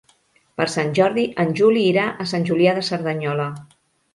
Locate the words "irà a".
1.91-2.29